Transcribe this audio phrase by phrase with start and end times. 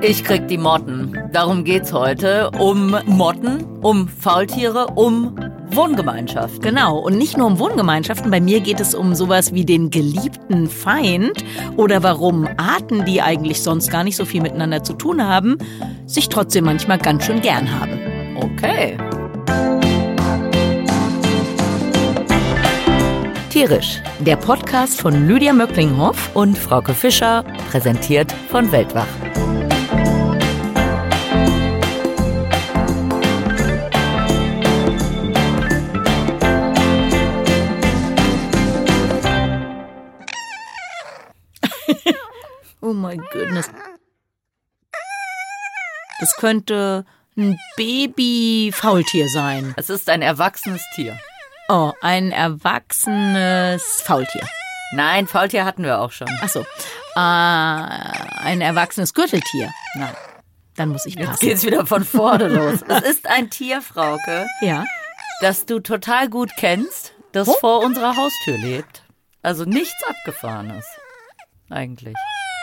[0.00, 1.18] Ich krieg die Motten.
[1.32, 2.50] Darum geht's heute.
[2.58, 5.34] Um Motten, um Faultiere, um
[5.72, 6.62] Wohngemeinschaft.
[6.62, 10.68] Genau, und nicht nur um Wohngemeinschaften, bei mir geht es um sowas wie den geliebten
[10.68, 11.44] Feind
[11.76, 15.58] oder warum Arten, die eigentlich sonst gar nicht so viel miteinander zu tun haben,
[16.06, 17.98] sich trotzdem manchmal ganz schön gern haben.
[18.36, 18.96] Okay.
[23.50, 29.08] Tierisch, der Podcast von Lydia Möcklinghoff und Frauke Fischer, präsentiert von Weltwach.
[42.88, 43.68] Oh my goodness.
[46.20, 47.04] Das könnte
[47.36, 49.74] ein Baby-Faultier sein.
[49.76, 51.18] Es ist ein erwachsenes Tier.
[51.68, 54.46] Oh, ein erwachsenes Faultier.
[54.92, 56.28] Nein, Faultier hatten wir auch schon.
[56.40, 56.60] Ach so.
[56.60, 59.70] Äh, ein erwachsenes Gürteltier.
[59.94, 60.14] Nein.
[60.76, 61.40] Dann muss ich Jetzt passen.
[61.46, 62.80] geht's wieder von vorne los.
[62.88, 64.84] Es ist ein Tier, Frauke, Ja.
[65.42, 67.54] das du total gut kennst, das Oh.
[67.60, 69.02] vor unserer Haustür lebt.
[69.42, 70.86] Also nichts Abgefahrenes.
[71.68, 72.14] Eigentlich.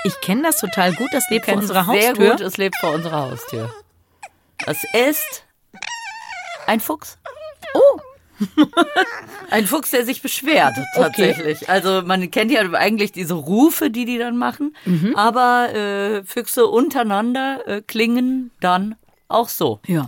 [0.06, 1.10] Ich kenne das total gut.
[1.12, 2.30] Das lebt vor unserer es sehr Haustür.
[2.32, 3.74] gut, es lebt vor unserer Haustür.
[4.66, 5.46] Es ist
[6.68, 7.18] ein Fuchs.
[7.74, 8.00] Oh,
[9.50, 11.70] Ein Fuchs, der sich beschwert, tatsächlich.
[11.70, 15.16] Also man kennt ja eigentlich diese Rufe, die die dann machen, Mhm.
[15.16, 18.96] aber äh, Füchse untereinander äh, klingen dann
[19.30, 19.80] auch so.
[19.88, 20.08] ja.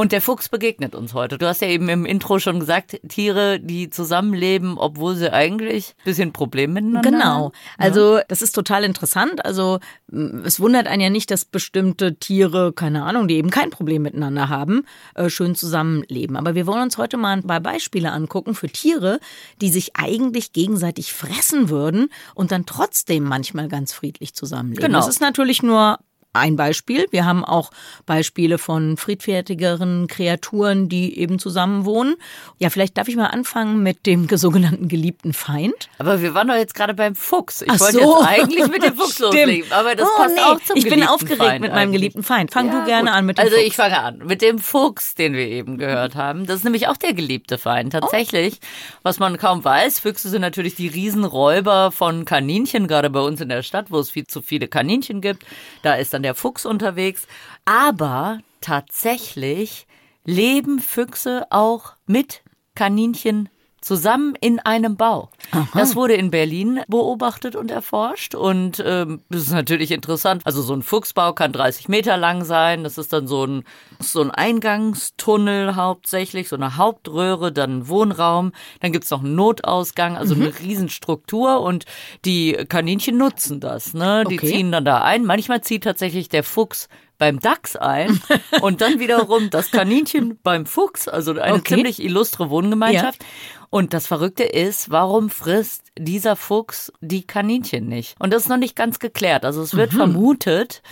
[0.00, 1.36] Und der Fuchs begegnet uns heute.
[1.36, 6.04] Du hast ja eben im Intro schon gesagt, Tiere, die zusammenleben, obwohl sie eigentlich ein
[6.04, 7.44] bisschen Probleme miteinander Genau.
[7.44, 7.52] haben.
[7.76, 9.44] Also das ist total interessant.
[9.44, 9.78] Also
[10.10, 14.48] es wundert einen ja nicht, dass bestimmte Tiere, keine Ahnung, die eben kein Problem miteinander
[14.48, 16.38] haben, äh, schön zusammenleben.
[16.38, 19.20] Aber wir wollen uns heute mal ein paar Beispiele angucken für Tiere,
[19.60, 24.82] die sich eigentlich gegenseitig fressen würden und dann trotzdem manchmal ganz friedlich zusammenleben.
[24.82, 24.96] Genau.
[24.96, 25.98] Das ist natürlich nur
[26.32, 27.06] ein Beispiel.
[27.10, 27.70] Wir haben auch
[28.06, 32.14] Beispiele von friedfertigeren Kreaturen, die eben zusammen wohnen.
[32.58, 35.88] Ja, vielleicht darf ich mal anfangen mit dem sogenannten geliebten Feind.
[35.98, 37.62] Aber wir waren doch jetzt gerade beim Fuchs.
[37.62, 38.18] Ich Ach wollte so.
[38.20, 39.72] jetzt eigentlich mit dem Fuchs loslegen.
[39.72, 40.40] Aber das oh, passt nee.
[40.42, 42.00] auch zum Ich bin aufgeregt Feind mit meinem eigentlich.
[42.00, 42.52] geliebten Feind.
[42.52, 43.18] Fang Ja, du gerne gut.
[43.18, 43.66] an mit dem Also Fuchs.
[43.66, 46.46] ich fange an mit dem Fuchs, den wir eben gehört haben.
[46.46, 47.92] Das ist nämlich auch der geliebte Feind.
[47.92, 48.60] Tatsächlich,
[49.02, 53.48] was man kaum weiß, Füchse sind natürlich die Riesenräuber von Kaninchen, gerade bei uns in
[53.48, 55.44] der Stadt, wo es viel zu viele Kaninchen gibt.
[55.82, 57.26] Da ist dann der Fuchs unterwegs.
[57.64, 59.86] Aber tatsächlich
[60.24, 62.42] leben Füchse auch mit
[62.74, 63.48] Kaninchen
[63.80, 65.30] zusammen in einem Bau.
[65.74, 70.42] Das wurde in Berlin beobachtet und erforscht und ähm, das ist natürlich interessant.
[70.44, 72.84] Also so ein Fuchsbau kann 30 Meter lang sein.
[72.84, 73.64] Das ist dann so ein
[73.98, 78.52] so ein Eingangstunnel hauptsächlich, so eine Hauptröhre, dann ein Wohnraum.
[78.80, 81.84] Dann gibt's noch einen Notausgang, also eine Riesenstruktur und
[82.24, 83.94] die Kaninchen nutzen das.
[83.94, 84.24] Ne?
[84.28, 84.48] Die Okay.
[84.48, 85.24] ziehen dann da ein.
[85.24, 86.88] Manchmal zieht tatsächlich der Fuchs
[87.20, 88.20] beim Dachs ein
[88.62, 91.76] und dann wiederum das Kaninchen beim Fuchs, also eine Okay.
[91.76, 93.24] ziemlich illustre Wohngemeinschaft.
[93.72, 98.16] Und das Verrückte ist, warum frisst dieser Fuchs die Kaninchen nicht?
[98.18, 99.44] Und das ist noch nicht ganz geklärt.
[99.44, 99.78] Also es Mhm.
[99.78, 100.82] wird vermutet,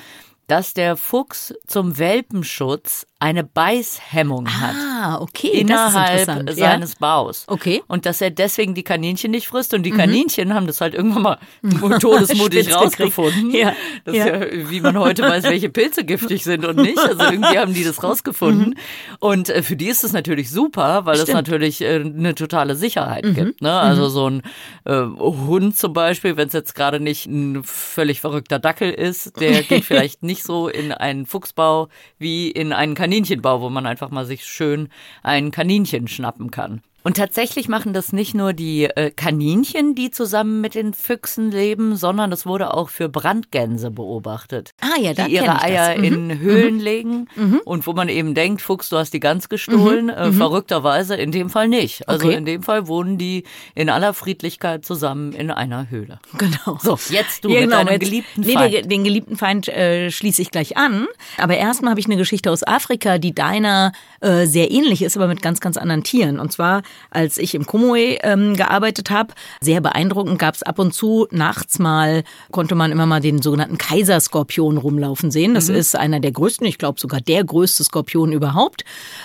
[0.46, 4.74] dass der Fuchs zum Welpenschutz eine Beißhemmung hat.
[4.76, 6.58] Ah, okay, Innerhalb das ist interessant.
[6.58, 7.44] seines Baus.
[7.48, 7.78] Okay.
[7.78, 7.84] Mhm.
[7.88, 9.74] Und dass er deswegen die Kaninchen nicht frisst.
[9.74, 11.38] Und die Kaninchen haben das halt irgendwann mal
[12.00, 13.50] todesmutig rausgefunden.
[13.50, 13.74] Ja.
[14.04, 14.26] Das Ja.
[14.26, 16.98] ist ja, wie man heute weiß, welche Pilze giftig sind und nicht.
[16.98, 18.76] Also irgendwie haben die das rausgefunden.
[19.18, 21.24] Und äh, für die ist es natürlich super, weil es Mhm.
[21.32, 21.48] Stimmt.
[21.48, 21.52] Mhm.
[21.52, 23.60] natürlich äh, eine totale Sicherheit gibt.
[23.62, 23.72] Ne?
[23.72, 24.42] Also so ein
[24.84, 29.62] äh, Hund zum Beispiel, wenn es jetzt gerade nicht ein völlig verrückter Dackel ist, der
[29.64, 34.26] geht vielleicht nicht so in einen Fuchsbau wie in einen Kaninchenbau, wo man einfach mal
[34.26, 34.90] sich schön
[35.22, 36.82] ein Kaninchen schnappen kann.
[37.04, 41.96] Und tatsächlich machen das nicht nur die äh, Kaninchen, die zusammen mit den Füchsen leben,
[41.96, 44.72] sondern das wurde auch für Brandgänse beobachtet.
[44.80, 45.62] Ah ja, da die ihre.
[45.62, 46.04] Eier Mhm.
[46.04, 47.28] in Höhlen legen
[47.64, 50.08] und wo man eben denkt, Fuchs, du hast die Gans gestohlen.
[50.10, 52.06] Äh, verrückterweise in dem Fall nicht.
[52.08, 52.28] Also Mhm.
[52.30, 52.38] Okay.
[52.38, 53.44] in dem Fall wohnen die
[53.74, 56.18] in aller Friedlichkeit zusammen in einer Höhle.
[56.36, 56.78] Genau.
[56.82, 58.74] So, jetzt du Ja, mit genau, deinem jetzt- geliebten nee, Feind.
[58.74, 61.06] Den, den geliebten Feind äh, schließe ich gleich an.
[61.38, 65.28] Aber erstmal habe ich eine Geschichte aus Afrika, die deiner äh, sehr ähnlich ist, aber
[65.28, 66.38] mit ganz, ganz anderen Tieren.
[66.40, 70.92] Und zwar, als ich im Komoe ähm, gearbeitet habe, sehr beeindruckend gab es ab und
[70.94, 75.54] zu nachts mal, konnte man immer mal den sogenannten Kaiserskorpion rumlaufen sehen.
[75.54, 78.84] Das ist einer der größten, ich glaube sogar der größte Skorpion überhaupt.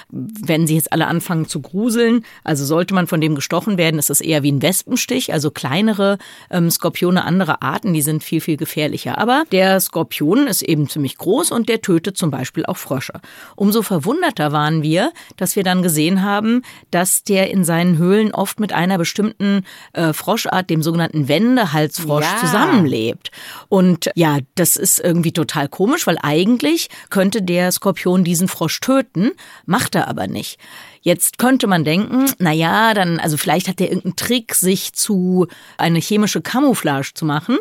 [0.10, 4.10] Wenn sie jetzt alle anfangen zu gruseln, also sollte man von dem gestochen werden, ist
[4.10, 6.18] das eher wie ein Wespenstich, also kleinere
[6.50, 9.18] ähm, Skorpione anderer Arten, die sind viel, viel gefährlicher.
[9.18, 13.14] Aber der Skorpion ist eben ziemlich groß und der tötet zum Beispiel auch Frösche.
[13.56, 18.60] Umso verwunderter waren wir, dass wir dann gesehen haben, dass der in seinen Höhlen oft
[18.60, 19.64] mit einer bestimmten
[19.94, 22.38] äh, Froschart, dem sogenannten Wendehalsfrosch, Ja.
[22.42, 23.32] zusammenlebt.
[23.70, 29.32] Und ja, das ist irgendwie total komisch, weil eigentlich könnte der Skorpion diesen Frosch töten,
[29.66, 30.60] macht er aber nicht.
[31.02, 35.48] Jetzt könnte man denken, na ja, dann, also vielleicht hat der irgendeinen Trick, sich zu
[35.78, 37.58] eine chemische Camouflage zu machen.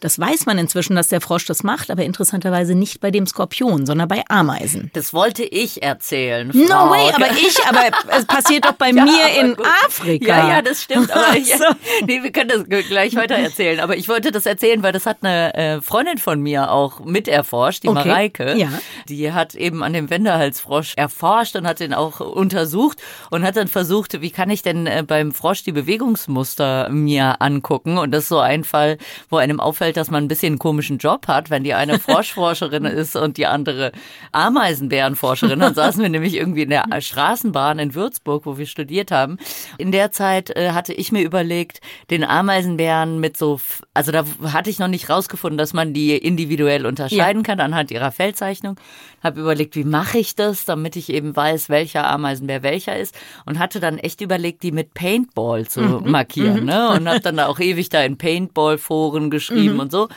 [0.00, 3.84] Das weiß man inzwischen, dass der Frosch das macht, aber interessanterweise nicht bei dem Skorpion,
[3.86, 4.90] sondern bei Ameisen.
[4.94, 6.48] Das wollte ich erzählen.
[6.54, 6.90] No Frau.
[6.90, 7.82] way, aber ich, aber
[8.18, 9.66] es passiert doch bei Ja, mir in gut.
[9.86, 10.26] Afrika.
[10.26, 11.10] Ja, ja, das stimmt.
[11.14, 11.64] Aber ich, So.
[12.06, 13.80] nee, wir können das gleich weiter erzählen.
[13.80, 17.82] Aber ich wollte das erzählen, weil das hat eine äh, Freundin von mir auch miterforscht,
[17.84, 18.08] die Okay.
[18.08, 18.56] Mareike.
[18.56, 18.68] Ja.
[19.08, 22.98] Die hat eben an dem Wendehalsfrosch erforscht und hat den auch untersucht
[23.30, 27.98] und hat dann versucht, wie kann ich denn äh, beim Frosch die Bewegungsmuster mir angucken?
[27.98, 28.98] Und das ist so ein Fall,
[29.28, 32.84] wo einem auffällt, dass man ein bisschen einen komischen Job hat, wenn die eine Froschforscherin
[32.86, 33.92] ist und die andere
[34.32, 35.60] Ameisenbärenforscherin.
[35.60, 39.38] Dann saßen wir nämlich irgendwie in der Straßenbahn in Würzburg, wo wir studiert haben.
[39.78, 43.60] In der Zeit äh, hatte ich mir überlegt, den Ameisenbären mit so,
[43.94, 48.12] also da hatte ich noch nicht rausgefunden, dass man die individuell unterscheiden kann anhand ihrer
[48.12, 48.76] Feldzeichnung.
[49.22, 53.14] Habe überlegt, wie mache ich das, damit ich eben weiß, welcher Ameisenbär welcher ist
[53.44, 56.90] und hatte dann echt überlegt, die mit Paintball zu markieren, ne?
[56.90, 60.08] Und habe dann da auch ewig da in Paintball-Foren geschrieben und so.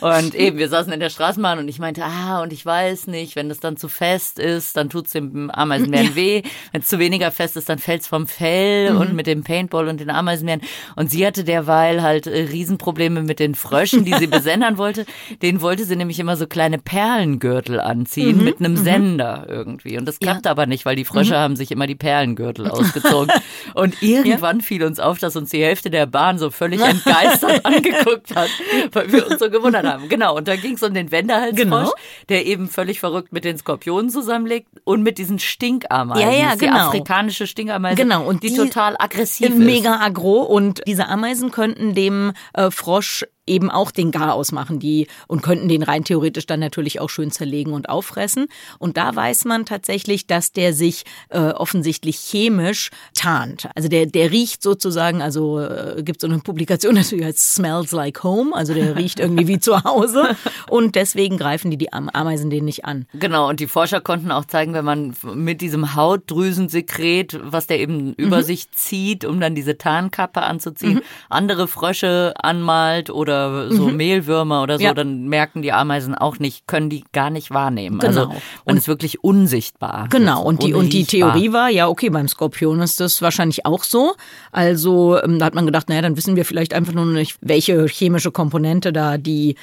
[0.00, 3.36] Und eben, wir saßen in der Straßenbahn und ich meinte, ah, und ich weiß nicht,
[3.36, 6.42] wenn es dann zu fest ist, dann tut's dem Ameisenbären weh.
[6.72, 10.00] Wenn es zu weniger fest ist, dann fällt's vom Fell und mit dem Paintball und
[10.00, 10.60] den Ameisenbären.
[10.96, 15.06] Und sie hatte derweil halt äh, Riesenprobleme mit den Fröschen, die sie besendern wollte.
[15.40, 19.98] Den wollte sie nämlich immer so kleine Perlengürtel anziehen mit einem Sender irgendwie.
[19.98, 23.32] Und das klappte aber nicht, weil die Frösche haben sich immer die Perlengürtel ausgezogen.
[23.74, 28.34] Und irgendwann fiel uns auf, dass uns die Hälfte der Bahn so völlig entgeistert angeguckt
[28.34, 28.50] hat,
[28.92, 30.08] weil wir uns so gewundert haben.
[30.08, 31.92] Genau, und da ging es um den Wendehalsfrosch, Genau.
[32.28, 36.22] der eben völlig verrückt mit den Skorpionen zusammenlegt und mit diesen Stinkameisen.
[36.22, 36.88] Ja, ja, ist Die genau.
[36.88, 39.58] afrikanische Stinkameise, Genau, und die, die- total aggressiv ist.
[39.58, 45.08] Mega aggro und diese Ameisen könnten dem äh, Frosch eben auch den Garaus machen, die
[45.26, 48.46] und könnten den rein theoretisch dann natürlich auch schön zerlegen und auffressen.
[48.78, 53.68] Und da weiß man tatsächlich, dass der sich äh, offensichtlich chemisch tarnt.
[53.74, 58.22] Also der der riecht sozusagen, also äh, gibt so eine Publikation, das heißt Smells like
[58.22, 60.36] Home, also der riecht irgendwie wie zu Hause
[60.70, 63.06] und deswegen greifen die die Am- Ameisen den nicht an.
[63.14, 67.92] Genau, und die Forscher konnten auch zeigen, wenn man mit diesem Hautdrüsensekret, was der eben
[68.08, 68.14] Mhm.
[68.16, 73.31] über sich zieht, um dann diese Tarnkappe anzuziehen, andere Frösche anmalt oder
[73.70, 74.86] so Mehlwürmer oder so, Mhm.
[74.86, 74.94] Ja.
[74.94, 77.98] dann merken die Ameisen auch nicht, können die gar nicht wahrnehmen.
[77.98, 78.26] Genau.
[78.26, 78.34] Also
[78.66, 80.08] man ist wirklich unsichtbar.
[80.10, 81.04] Genau, und die, und die.
[81.04, 84.14] Theorie war, ja, okay, beim Skorpion ist das wahrscheinlich auch so.
[84.50, 87.86] Also ähm, da hat man gedacht, naja, dann wissen wir vielleicht einfach nur nicht, welche
[87.86, 89.56] chemische Komponente da die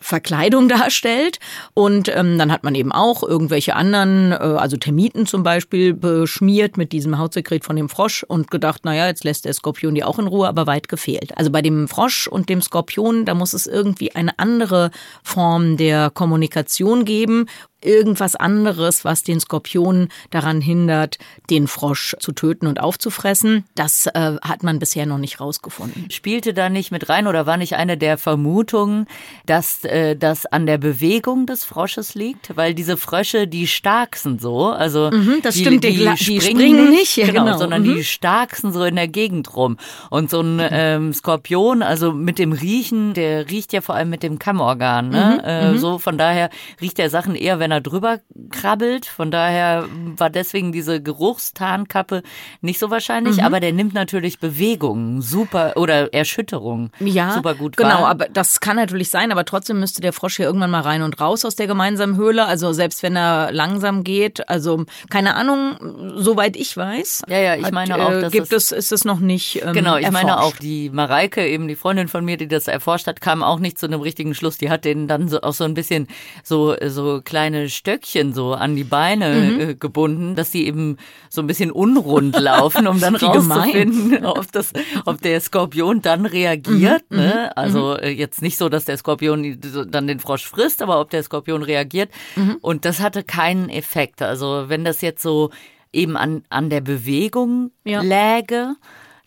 [0.00, 1.38] Verkleidung darstellt.
[1.74, 6.76] Und ähm, dann hat man eben auch irgendwelche anderen, äh, also Termiten zum Beispiel, beschmiert
[6.76, 10.18] mit diesem Hautsekret von dem Frosch und gedacht, naja, jetzt lässt der Skorpion die auch
[10.18, 11.36] in Ruhe, aber weit gefehlt.
[11.36, 14.90] Also bei dem Frosch und dem Skorpion, da muss es irgendwie eine andere
[15.22, 17.46] Form der Kommunikation geben
[17.86, 21.18] irgendwas anderes, was den Skorpion daran hindert,
[21.50, 23.64] den Frosch zu töten und aufzufressen.
[23.74, 26.10] Das äh, hat man bisher noch nicht rausgefunden.
[26.10, 29.06] Spielte da nicht mit rein oder war nicht eine der Vermutungen,
[29.46, 32.56] dass äh, das an der Bewegung des Frosches liegt?
[32.56, 36.90] Weil diese Frösche, die starksen so, also Mhm, das die, stimmt, die gla- die springen
[36.90, 37.94] nicht, ja, genau, genau, sondern mhm.
[37.94, 39.76] die starksen so in der Gegend rum.
[40.10, 44.22] Und so ein ähm, Skorpion, also mit dem Riechen, der riecht ja vor allem mit
[44.22, 45.44] dem Kammorgan, Mhm, ne?
[45.74, 46.50] äh, so von daher
[46.80, 49.06] riecht der Sachen eher, wenn er drüber krabbelt.
[49.06, 52.22] Von daher war deswegen diese Geruchstarnkappe
[52.60, 53.44] nicht so wahrscheinlich, Mhm.
[53.44, 58.08] aber der nimmt natürlich Bewegungen super oder Erschütterungen Ja, super gut genau, wahr.
[58.08, 61.20] aber das kann natürlich sein, aber trotzdem müsste der Frosch ja irgendwann mal rein und
[61.20, 65.76] raus aus der gemeinsamen Höhle, also selbst wenn er langsam geht, also keine Ahnung,
[66.16, 67.22] soweit ich weiß.
[67.28, 69.96] Ja, ja, ich meine auch, äh, dass gibt es- ist es noch nicht ähm, Genau,
[69.96, 70.54] ich meine erforscht.
[70.56, 73.78] auch, die Mareike, eben die Freundin von mir, die das erforscht hat, kam auch nicht
[73.78, 74.58] zu einem richtigen Schluss.
[74.58, 76.08] Die hat denen dann so, auch so ein bisschen
[76.42, 79.60] so, so kleine Stöckchen so an die Beine Mhm.
[79.60, 80.96] äh, gebunden, dass die eben
[81.28, 83.58] so ein bisschen unrund laufen, um dann Wie gemein.
[83.60, 84.72] rauszufinden, ob, das,
[85.04, 87.04] ob der Skorpion dann reagiert.
[87.10, 87.56] Mhm, Ne?
[87.56, 89.58] Also äh, jetzt nicht so, dass der Skorpion
[89.88, 92.10] dann den Frosch frisst, aber ob der Skorpion reagiert.
[92.36, 92.56] Mhm.
[92.60, 94.22] Und das hatte keinen Effekt.
[94.22, 95.50] Also wenn das jetzt so
[95.92, 98.02] eben an, an der Bewegung Ja.
[98.02, 98.74] läge,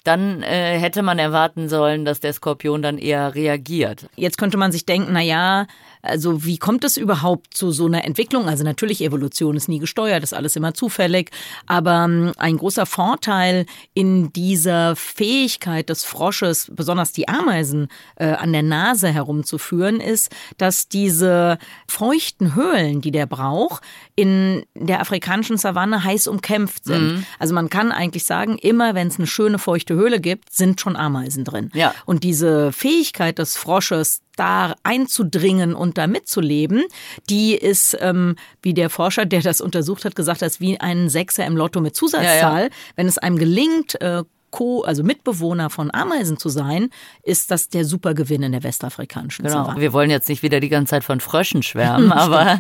[0.04, 4.08] dann äh, hätte man erwarten sollen, dass der Skorpion dann eher reagiert.
[4.16, 5.68] Jetzt könnte man sich denken, na ja,
[6.02, 8.48] also wie kommt es überhaupt zu so einer Entwicklung?
[8.48, 11.32] Also natürlich, Evolution ist nie gesteuert, ist alles immer zufällig.
[11.68, 18.54] Aber ähm, ein großer Vorteil in dieser Fähigkeit des Frosches, besonders die Ameisen äh, an
[18.54, 23.84] der Nase herumzuführen, ist, dass diese feuchten Höhlen, die der braucht,
[24.16, 27.18] in der afrikanischen Savanne heiß umkämpft sind.
[27.18, 27.26] Mhm.
[27.40, 30.96] Also man kann eigentlich sagen, immer wenn es eine schöne feuchte Höhle gibt, sind schon
[30.96, 31.72] Ameisen drin.
[31.74, 31.94] Ja.
[32.06, 36.84] Und diese Fähigkeit des Frosches, da einzudringen und da mitzuleben,
[37.30, 41.46] die ist, ähm, wie der Forscher, der das untersucht hat, gesagt hat, wie ein Sechser
[41.46, 42.62] im Lotto mit Zusatzzahl.
[42.62, 42.70] Ja, ja.
[42.96, 46.90] Wenn es einem gelingt, äh, Co, also Mitbewohner von Ameisen zu sein,
[47.24, 49.58] ist das der Supergewinn in der westafrikanischen genau.
[49.58, 49.82] Savanne.
[49.82, 52.58] Wir wollen jetzt nicht wieder die ganze Zeit von Fröschen schwärmen, aber,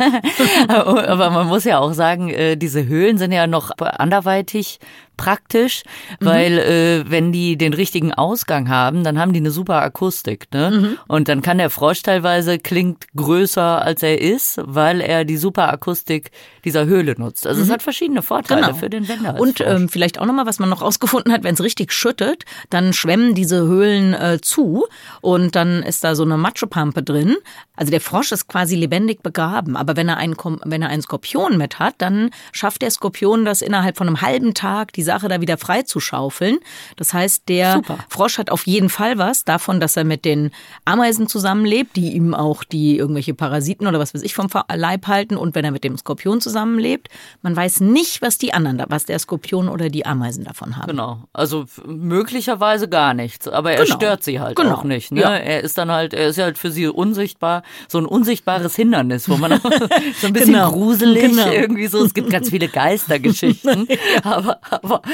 [0.67, 4.79] aber man muss ja auch sagen, äh, diese Höhlen sind ja noch anderweitig
[5.19, 5.83] praktisch,
[6.21, 6.25] mhm.
[6.25, 10.47] weil äh, wenn die den richtigen Ausgang haben, dann haben die eine super Akustik.
[10.53, 10.71] Ne?
[10.71, 10.97] Mhm.
[11.07, 15.71] Und dann kann der Frosch teilweise klingt größer als er ist, weil er die super
[15.73, 16.31] Akustik
[16.63, 17.45] dieser Höhle nutzt.
[17.45, 17.67] Also mhm.
[17.67, 18.73] es hat verschiedene Vorteile genau.
[18.75, 19.37] für den Wender.
[19.37, 22.93] Und ähm, vielleicht auch nochmal, was man noch rausgefunden hat, wenn es richtig schüttet, dann
[22.93, 24.85] schwemmen diese Höhlen äh, zu
[25.19, 27.35] und dann ist da so eine Matschepampe drin.
[27.75, 31.57] Also der Frosch ist quasi lebendig begraben, aber wenn er einen, wenn er einen Skorpion
[31.57, 35.41] mit hat, dann schafft der Skorpion das innerhalb von einem halben Tag, diese Sache da
[35.41, 36.59] wieder frei zu schaufeln.
[36.95, 37.97] Das heißt, der Super.
[38.09, 40.51] Frosch hat auf jeden Fall was davon, dass er mit den
[40.85, 45.35] Ameisen zusammenlebt, die ihm auch die irgendwelche Parasiten oder was weiß ich vom Leib halten
[45.35, 47.07] und wenn er mit dem Skorpion zusammenlebt.
[47.41, 50.87] Man weiß nicht, was die anderen, was der Skorpion oder die Ameisen davon haben.
[50.87, 51.23] Genau.
[51.33, 53.95] Also möglicherweise gar nichts, aber er genau.
[53.95, 54.75] stört sie halt genau.
[54.75, 55.11] auch nicht.
[55.11, 55.21] Ne?
[55.21, 55.35] Ja.
[55.35, 59.37] Er ist dann halt, er ist halt für sie unsichtbar, so ein unsichtbares Hindernis, wo
[59.37, 59.59] man
[60.21, 60.71] so ein bisschen genau.
[60.71, 61.51] gruselig genau.
[61.51, 62.03] irgendwie so.
[62.03, 63.87] Es gibt ganz viele Geistergeschichten,
[64.23, 64.31] ja.
[64.31, 64.59] aber,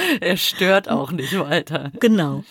[0.19, 1.91] er stört auch nicht weiter.
[1.99, 2.43] Genau.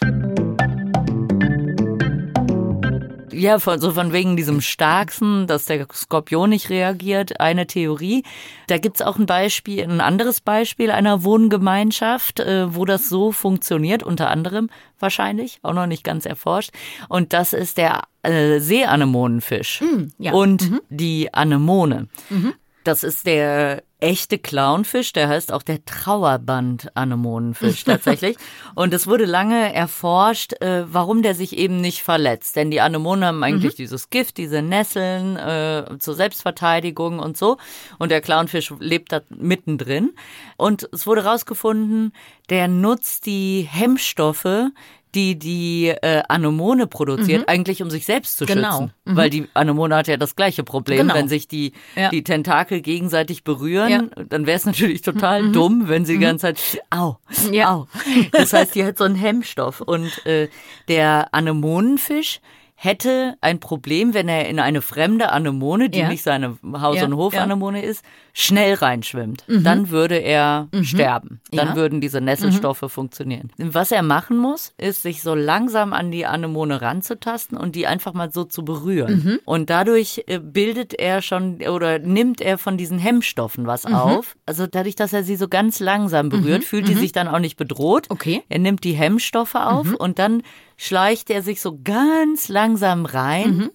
[3.34, 8.22] Ja, von, so von wegen diesem Starksten, dass der Skorpion nicht reagiert, eine Theorie.
[8.68, 14.02] Da gibt's auch ein Beispiel, ein anderes Beispiel einer Wohngemeinschaft, äh, wo das so funktioniert,
[14.02, 16.70] unter anderem wahrscheinlich, auch noch nicht ganz erforscht.
[17.08, 20.32] Und das ist der äh, Seeanemonenfisch mm, ja.
[20.32, 20.80] und mhm.
[20.88, 22.08] die Anemone.
[22.30, 22.54] Mhm.
[22.84, 28.36] Das ist der echte Clownfisch, der heißt auch der Trauerband-Anemonenfisch tatsächlich.
[28.74, 32.54] und es wurde lange erforscht, äh, warum der sich eben nicht verletzt.
[32.56, 33.78] Denn die Anemonen haben eigentlich mhm.
[33.78, 37.56] dieses Gift, diese Nesseln äh, zur Selbstverteidigung und so.
[37.98, 40.12] Und der Clownfisch lebt da mittendrin.
[40.58, 42.12] Und es wurde herausgefunden,
[42.50, 44.68] der nutzt die Hemmstoffe,
[45.14, 47.48] die die äh, Anemone produziert, mhm.
[47.48, 48.70] eigentlich um sich selbst zu genau.
[48.70, 48.92] schützen.
[49.04, 49.16] Mhm.
[49.16, 50.98] Weil die Anemone hat ja das gleiche Problem.
[50.98, 51.14] Genau.
[51.14, 52.10] Wenn sich die, ja.
[52.10, 54.24] die Tentakel gegenseitig berühren, ja.
[54.28, 55.52] dann wäre es natürlich total mhm.
[55.52, 56.22] dumm, wenn sie die mhm.
[56.22, 57.18] ganze Zeit, au,
[57.52, 57.72] ja.
[57.72, 57.86] au.
[58.32, 59.80] Das heißt, die hat so einen Hemmstoff.
[59.80, 60.48] Und äh,
[60.88, 62.40] der Anemonenfisch,
[62.76, 66.08] hätte ein Problem, wenn er in eine fremde Anemone, die ja.
[66.08, 67.88] nicht seine Haus- ja, und Hofanemone ja.
[67.88, 69.44] ist, schnell reinschwimmt.
[69.46, 69.64] Mhm.
[69.64, 70.84] Dann würde er mhm.
[70.84, 71.40] sterben.
[71.52, 72.88] Dann würden diese Nesselstoffe mhm.
[72.88, 73.52] funktionieren.
[73.58, 78.12] Was er machen muss, ist, sich so langsam an die Anemone ranzutasten und die einfach
[78.12, 79.22] mal so zu berühren.
[79.24, 79.40] Mhm.
[79.44, 83.94] Und dadurch äh, bildet er schon oder nimmt er von diesen Hemmstoffen was mhm.
[83.94, 84.36] auf.
[84.46, 86.66] Also dadurch, dass er sie so ganz langsam berührt, mhm.
[86.66, 88.06] fühlt die sich dann auch nicht bedroht.
[88.10, 88.42] Okay.
[88.48, 90.42] Er nimmt die Hemmstoffe auf und dann
[90.76, 93.56] schleicht er sich so ganz langsam rein.
[93.56, 93.70] Mhm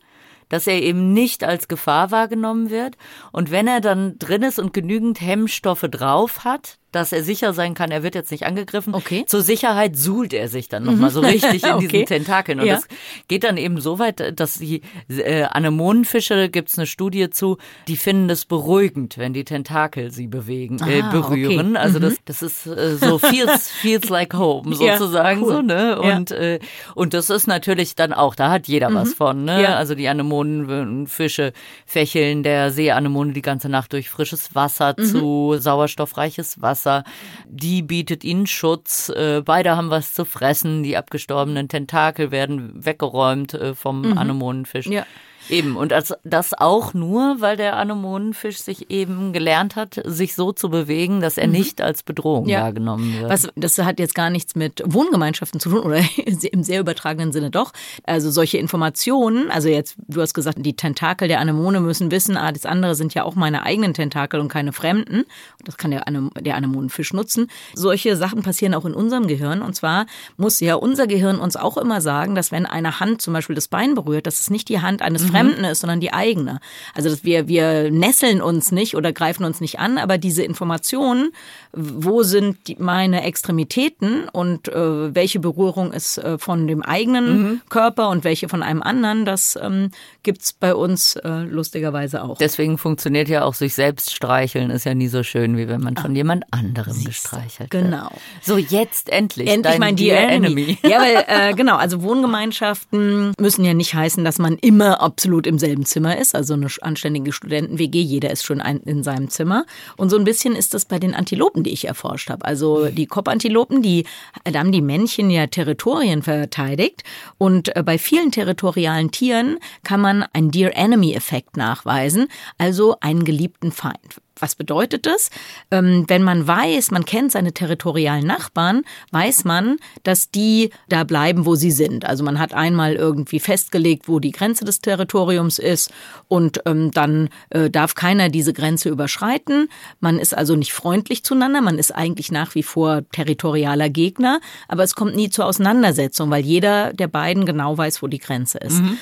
[0.49, 2.97] dass er eben nicht als Gefahr wahrgenommen wird.
[3.31, 7.73] Und wenn er dann drin ist und genügend Hemmstoffe drauf hat, dass er sicher sein
[7.73, 8.95] kann, er wird jetzt nicht angegriffen.
[8.95, 9.25] Okay.
[9.27, 11.87] Zur Sicherheit suhlt er sich dann nochmal so richtig in okay.
[11.87, 12.59] diesen Tentakeln.
[12.59, 12.75] Und ja.
[12.75, 12.87] das
[13.27, 18.27] geht dann eben so weit, dass die äh, Anemonenfische, gibt's eine Studie zu, die finden
[18.27, 21.71] das beruhigend, wenn die Tentakel sie bewegen, äh, ah, berühren.
[21.71, 21.77] Okay.
[21.77, 22.03] Also mhm.
[22.03, 25.41] das, das ist äh, so feels, feels like home sozusagen.
[25.41, 25.53] Ja, cool.
[25.53, 25.99] so, ne?
[26.01, 26.37] Und, ja.
[26.37, 26.59] äh,
[26.95, 28.95] und das ist natürlich dann auch, da hat jeder mhm.
[28.95, 29.45] was von.
[29.45, 29.75] Ne?
[29.75, 31.53] Also die Anemonenfische
[31.85, 35.03] fächeln der Seeanemone die ganze Nacht durch frisches Wasser mhm.
[35.05, 36.78] zu, sauerstoffreiches Wasser.
[36.79, 37.03] Wasser.
[37.47, 39.09] Die bietet ihnen Schutz.
[39.09, 40.83] Äh, beide haben was zu fressen.
[40.83, 44.17] Die abgestorbenen Tentakel werden weggeräumt äh, vom mhm.
[44.17, 44.87] Anemonenfisch.
[44.87, 45.05] Ja.
[45.49, 50.51] Eben, und das, das auch nur, weil der Anemonenfisch sich eben gelernt hat, sich so
[50.51, 51.53] zu bewegen, dass er mhm.
[51.53, 52.61] nicht als Bedrohung ja.
[52.61, 53.29] wahrgenommen wird.
[53.29, 56.01] Was, das hat jetzt gar nichts mit Wohngemeinschaften zu tun, oder
[56.51, 57.73] im sehr übertragenen Sinne doch.
[58.03, 62.51] Also solche Informationen, also jetzt, du hast gesagt, die Tentakel der Anemone müssen wissen, ah,
[62.51, 65.25] das andere sind ja auch meine eigenen Tentakel und keine fremden.
[65.63, 67.47] Das kann der, Anem der Anemonenfisch nutzen.
[67.73, 69.61] Solche Sachen passieren auch in unserem Gehirn.
[69.61, 70.05] Und zwar
[70.37, 73.67] muss ja unser Gehirn uns auch immer sagen, dass wenn eine Hand zum Beispiel das
[73.67, 76.59] Bein berührt, dass es nicht die Hand eines mhm Fremden ist, sondern die eigene.
[76.93, 81.31] Also dass wir, wir nesseln uns nicht oder greifen uns nicht an, aber diese Informationen,
[81.73, 87.61] wo sind die, meine Extremitäten und äh, welche Berührung ist äh, von dem eigenen mhm.
[87.69, 89.91] Körper und welche von einem anderen, das ähm,
[90.23, 92.37] gibt's bei uns äh, lustigerweise auch.
[92.37, 95.95] Deswegen funktioniert ja auch sich selbst streicheln, ist ja nie so schön, wie wenn man
[95.95, 97.85] von ah, jemand anderem gestreichelt wird.
[97.85, 98.09] Genau.
[98.41, 99.49] So, jetzt endlich.
[99.49, 100.61] Endlich mein Dear Enemy.
[100.61, 100.77] Enemy.
[100.83, 105.59] Ja, weil, äh, genau, also Wohngemeinschaften müssen ja nicht heißen, dass man immer absolut im
[105.59, 106.35] selben Zimmer ist.
[106.35, 109.65] Also eine anständige Studenten-WG, jeder ist schon ein, in seinem Zimmer.
[109.97, 112.45] Und so ein bisschen ist das bei den Antilopen, die ich erforscht habe.
[112.45, 114.05] Also die Kopfantilopen, die,
[114.43, 117.03] da haben die Männchen ja Territorien verteidigt.
[117.37, 123.71] Und äh, bei vielen territorialen Tieren kann man einen Dear Enemy-Effekt nachweisen, also einen geliebten
[123.71, 124.21] Feind.
[124.39, 125.29] Was bedeutet das?
[125.71, 131.45] Ähm, wenn man weiß, man kennt seine territorialen Nachbarn, weiß man, dass die da bleiben,
[131.45, 132.05] wo sie sind.
[132.05, 135.91] Also man hat einmal irgendwie festgelegt, wo die Grenze des Territoriums ist
[136.27, 139.69] und ähm, dann äh, darf keiner diese Grenze überschreiten.
[139.99, 144.83] Man ist also nicht freundlich zueinander, man ist eigentlich nach wie vor territorialer Gegner, aber
[144.83, 148.81] es kommt nie zur Auseinandersetzung, weil jeder der beiden genau weiß, wo die Grenze ist.
[148.81, 148.97] Mhm.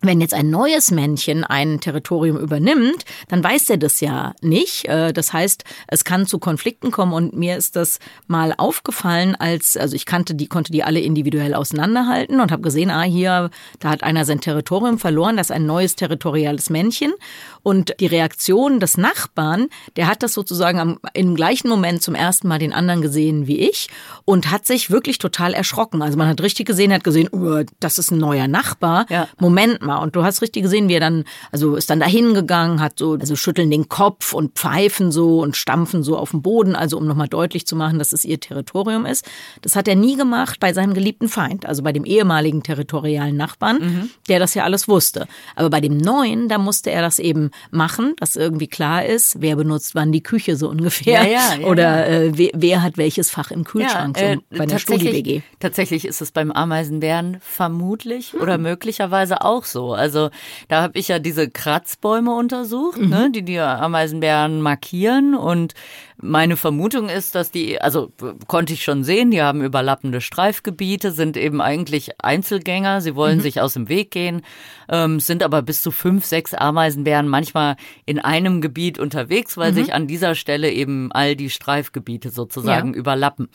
[0.00, 4.84] Wenn jetzt ein neues Männchen ein Territorium übernimmt, dann weiß er das ja nicht.
[4.84, 9.76] Äh, das heißt, es kann zu Konflikten kommen und mir ist das mal aufgefallen, als
[9.76, 13.50] also ich kannte die konnte die alle individuell auseinanderhalten und habe gesehen, ah hier,
[13.80, 17.12] da hat einer sein Territorium verloren, das ist ein neues territoriales Männchen
[17.68, 22.48] und die Reaktion des Nachbarn, der hat das sozusagen am, im gleichen Moment zum ersten
[22.48, 23.90] Mal den anderen gesehen wie ich
[24.24, 26.00] und hat sich wirklich total erschrocken.
[26.00, 29.04] Also man hat richtig gesehen, hat gesehen, oh, das ist ein neuer Nachbar.
[29.10, 29.28] Ja.
[29.38, 29.98] Moment mal.
[29.98, 33.18] Und du hast richtig gesehen, wie er dann, also ist dann dahin gegangen, hat so,
[33.20, 37.06] also schütteln den Kopf und pfeifen so und stampfen so auf den Boden, also um
[37.06, 39.28] nochmal deutlich zu machen, dass es ihr Territorium ist.
[39.60, 43.78] Das hat er nie gemacht bei seinem geliebten Feind, also bei dem ehemaligen territorialen Nachbarn,
[43.78, 44.10] mhm.
[44.30, 45.28] der das ja alles wusste.
[45.54, 49.56] Aber bei dem neuen, da musste er das eben machen, dass irgendwie klar ist, wer
[49.56, 51.24] benutzt wann die Küche so ungefähr.
[51.26, 54.78] Ja, ja, Oder äh, wer, wer, hat welches Fach im Kühlschrank, so äh, bei der
[54.78, 55.40] Studi-WG.
[55.60, 58.42] Tatsächlich ist es beim Ameisenbären vermutlich hm.
[58.42, 59.92] oder möglicherweise auch so so.
[59.94, 60.30] Also
[60.66, 63.08] da habe ich ja diese Kratzbäume untersucht, mhm.
[63.08, 65.74] ne, die die Ameisenbären markieren und
[66.20, 68.10] meine Vermutung ist, dass die, also
[68.48, 73.42] konnte ich schon sehen, die haben überlappende Streifgebiete, sind eben eigentlich Einzelgänger, sie wollen mhm.
[73.42, 74.42] sich aus dem Weg gehen,
[74.88, 79.76] ähm, sind aber bis zu fünf, sechs Ameisenbären manchmal in einem Gebiet unterwegs, weil mhm.
[79.76, 82.98] sich an dieser Stelle eben all die Streifgebiete sozusagen ja.
[82.98, 83.48] überlappen.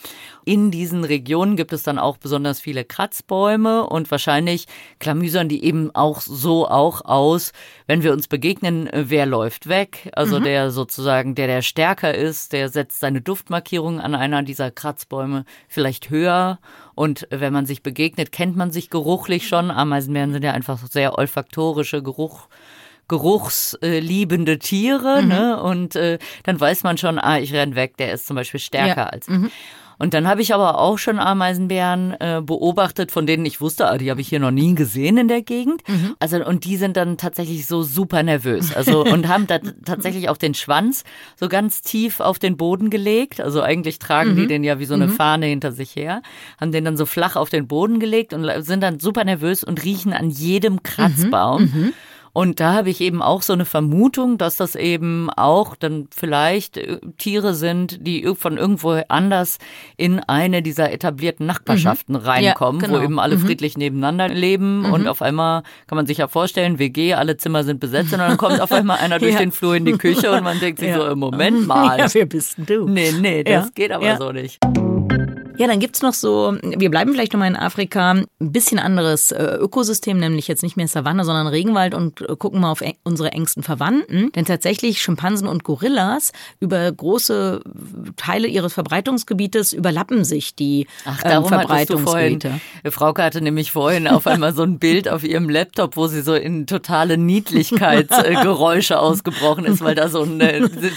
[0.45, 4.67] In diesen Regionen gibt es dann auch besonders viele Kratzbäume und wahrscheinlich
[4.99, 7.51] klamüsern die eben auch so auch aus,
[7.87, 10.45] wenn wir uns begegnen, wer läuft weg, also mhm.
[10.45, 16.09] der sozusagen, der der stärker ist, der setzt seine Duftmarkierung an einer dieser Kratzbäume vielleicht
[16.09, 16.59] höher.
[16.95, 19.71] Und wenn man sich begegnet, kennt man sich geruchlich schon.
[19.71, 22.47] Ameisenbären sind ja einfach sehr olfaktorische Geruch.
[23.09, 25.27] Geruchsliebende Tiere, mhm.
[25.27, 25.61] ne?
[25.61, 29.01] Und äh, dann weiß man schon, ah, ich renn weg, der ist zum Beispiel stärker
[29.01, 29.07] ja.
[29.07, 29.33] als ich.
[29.33, 29.51] Mhm.
[30.03, 33.97] Und dann habe ich aber auch schon Ameisenbären äh, beobachtet, von denen ich wusste, ah,
[33.97, 35.81] die habe ich hier noch nie gesehen in der Gegend.
[35.87, 36.17] Mhm.
[36.19, 38.75] Also und die sind dann tatsächlich so super nervös.
[38.75, 41.05] Also und haben da tatsächlich auch den Schwanz
[41.39, 43.39] so ganz tief auf den Boden gelegt.
[43.39, 44.35] Also eigentlich tragen mhm.
[44.35, 45.13] die den ja wie so eine mhm.
[45.13, 46.21] Fahne hinter sich her,
[46.59, 49.85] haben den dann so flach auf den Boden gelegt und sind dann super nervös und
[49.85, 51.93] riechen an jedem Kratzbaum.
[52.33, 56.77] Und da habe ich eben auch so eine Vermutung, dass das eben auch dann vielleicht
[56.77, 59.59] äh, Tiere sind, die von irgendwo anders
[59.97, 62.21] in eine dieser etablierten Nachbarschaften mhm.
[62.21, 62.99] reinkommen, ja, genau.
[62.99, 63.45] wo eben alle mhm.
[63.45, 64.93] friedlich nebeneinander leben mhm.
[64.93, 68.37] und auf einmal kann man sich ja vorstellen, WG, alle Zimmer sind besetzt und dann
[68.37, 69.39] kommt auf einmal einer durch ja.
[69.39, 71.09] den Flur in die Küche und man denkt sich ja.
[71.09, 71.99] so, Moment mal.
[71.99, 72.87] Ja, wer bist denn du?
[72.87, 74.59] Nee, nee, das geht aber so nicht.
[75.57, 79.57] Ja, dann gibt's noch so, wir bleiben vielleicht nochmal in Afrika, ein bisschen anderes äh,
[79.59, 83.61] Ökosystem, nämlich jetzt nicht mehr Savanne, sondern Regenwald und äh, gucken mal auf unsere engsten
[83.61, 84.31] Verwandten.
[84.31, 87.61] Denn tatsächlich Schimpansen und Gorillas über große
[88.15, 92.49] Teile ihres Verbreitungsgebietes überlappen sich die Ach, ähm, darum ähm, Verbreitungsgebiete.
[92.49, 96.21] Vorhin, Frauke hatte nämlich vorhin auf einmal so ein Bild auf ihrem Laptop, wo sie
[96.21, 100.41] so in totale Niedlichkeitsgeräusche ausgebrochen ist, weil da so ein,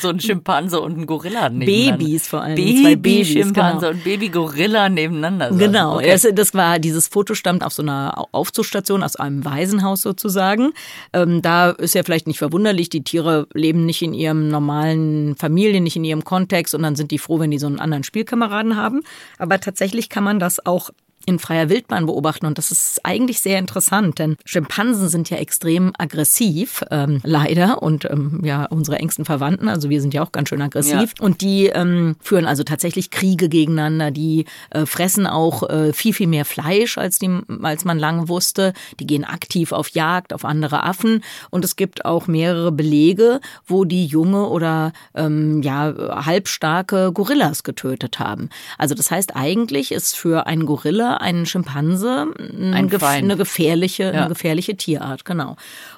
[0.01, 2.55] so ein Schimpanse und ein Gorilla Babys vor allem.
[2.55, 3.99] Baby-Schimpanse genau.
[3.99, 5.59] und Baby-Gorilla Gorilla nebeneinander saßen.
[5.59, 6.33] Genau, okay.
[6.33, 10.73] das war dieses Foto stammt auf so einer Aufzuchtstation aus einem Waisenhaus sozusagen.
[11.13, 15.85] Ähm, da ist ja vielleicht nicht verwunderlich, die Tiere leben nicht in ihrem normalen Familien,
[15.85, 18.77] nicht in ihrem Kontext und dann sind die froh, wenn die so einen anderen Spielkameraden
[18.77, 19.03] haben.
[19.39, 20.91] Aber tatsächlich kann man das auch
[21.27, 22.47] in freier Wildbahn beobachten.
[22.47, 27.83] Und das ist eigentlich sehr interessant, denn Schimpansen sind ja extrem aggressiv, ähm, leider.
[27.83, 31.15] Und ähm, ja unsere engsten Verwandten, also wir sind ja auch ganz schön aggressiv.
[31.19, 31.25] Ja.
[31.25, 36.29] und die ähm, führen also tatsächlich Kriege gegeneinander, die äh, fressen auch äh, viel viel
[36.29, 37.27] mehr Fleisch als die
[37.62, 41.23] als man lange wusste, die gehen aktiv auf Jagd auf andere Affen.
[41.51, 45.93] Und es gibt auch mehrere Belege, wo die junge oder ähm, ja
[46.25, 48.49] halbstarke Gorillas getötet haben.
[48.79, 52.27] Also das heißt eigentlich ist für einen Gorilla ein Schimpanse
[52.73, 54.11] ein gef eine gefährliche ja.
[54.13, 55.57] eine gefährliche Tierart, genau.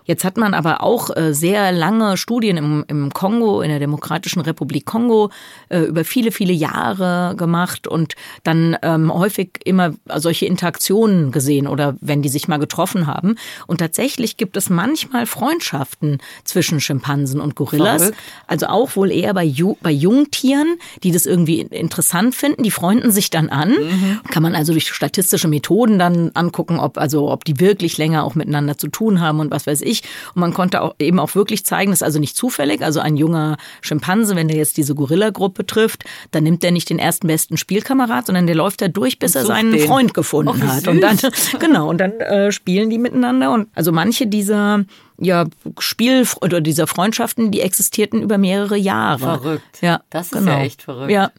[0.09, 4.41] Jetzt hat man aber auch äh, sehr lange Studien im, im Kongo, in der Demokratischen
[4.41, 5.31] Republik Kongo,
[5.69, 11.95] äh, über viele, viele Jahre gemacht und dann ähm, häufig immer solche Interaktionen gesehen oder
[12.01, 13.37] wenn die sich mal getroffen haben.
[13.67, 18.03] Und tatsächlich gibt es manchmal Freundschaften zwischen Schimpansen und Gorillas.
[18.03, 18.19] Verrückt.
[18.47, 22.63] Also auch wohl eher bei, Ju bei Jungtieren, die das irgendwie interessant finden.
[22.63, 23.73] Die freunden sich dann an.
[23.73, 24.21] Mhm.
[24.31, 28.35] Kann man also durch statistische Methoden dann angucken, ob also ob die wirklich länger auch
[28.35, 30.03] miteinander zu tun haben und was weiß ich.
[30.35, 32.83] Und man konnte auch eben auch wirklich zeigen, das ist also nicht zufällig.
[32.83, 36.99] Also ein junger Schimpanse, wenn der jetzt diese Gorilla-Gruppe trifft, dann nimmt er nicht den
[36.99, 39.87] ersten besten Spielkamerad, sondern der läuft da durch, bis er seinen den.
[39.87, 40.87] Freund gefunden oh, hat.
[40.87, 41.18] Und dann,
[41.59, 43.53] genau, und dann äh, spielen die miteinander.
[43.53, 44.85] Und also manche dieser
[45.21, 45.47] ja,
[45.79, 49.18] Spiel oder dieser Freundschaften, die existierten über mehrere Jahre.
[49.18, 49.83] Verrückt.
[49.83, 50.53] Ja, das ist genau.
[50.53, 51.11] ja echt verrückt.
[51.11, 51.33] Ja.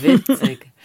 [0.00, 0.66] Witzig.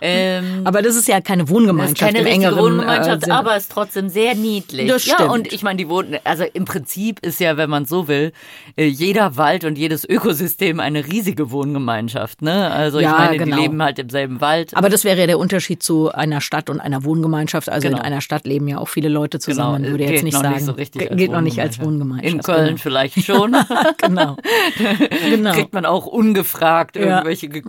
[0.00, 2.00] Ähm, aber das ist ja keine Wohngemeinschaft.
[2.00, 4.88] Keine im engeren, Wohngemeinschaft, äh, aber es ist trotzdem sehr niedlich.
[4.88, 5.20] Das stimmt.
[5.20, 8.32] Ja, und ich meine, die wohnen, also im Prinzip ist ja, wenn man so will,
[8.76, 12.42] äh, jeder Wald und jedes Ökosystem eine riesige Wohngemeinschaft.
[12.42, 12.70] Ne?
[12.70, 13.56] Also ja, ich meine, genau.
[13.56, 14.76] die leben halt im selben Wald.
[14.76, 17.68] Aber das wäre ja der Unterschied zu einer Stadt und einer Wohngemeinschaft.
[17.68, 18.00] Also genau.
[18.00, 19.82] in einer Stadt leben ja auch viele Leute zusammen.
[19.82, 19.90] Genau.
[19.90, 22.34] Man würde jetzt nicht sagen, nicht so geht noch nicht als Wohngemeinschaft.
[22.34, 22.78] In Köln genau.
[22.78, 23.56] vielleicht schon.
[23.98, 24.36] genau.
[25.30, 25.52] genau.
[25.52, 27.62] Kriegt man auch ungefragt irgendwelche ja.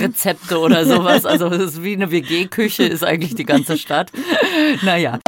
[0.00, 1.24] Rezepte oder sowas.
[1.24, 4.12] Also ist wie eine WG-Küche, ist eigentlich die ganze Stadt.
[4.82, 5.18] naja.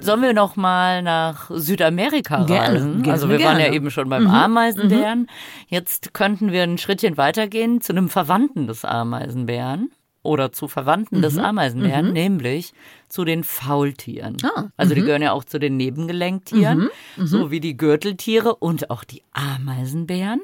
[0.00, 2.48] Sollen wir noch mal nach Südamerika reisen?
[2.48, 3.60] Gerne, gerne, also wir gerne.
[3.60, 4.30] waren ja eben schon beim mhm.
[4.30, 5.20] Ameisenbären.
[5.20, 5.26] Mhm.
[5.68, 11.22] Jetzt könnten wir ein Schrittchen weitergehen zu einem Verwandten des Ameisenbären oder zu Verwandten mhm.
[11.22, 12.12] des Ameisenbären, mhm.
[12.12, 12.72] nämlich
[13.08, 14.36] zu den Faultieren.
[14.42, 15.06] Ah, also die mhm.
[15.06, 16.90] gehören ja auch zu den Nebengelenktieren, mhm.
[17.16, 17.26] Mhm.
[17.26, 20.40] so wie die Gürteltiere und auch die Ameisenbären.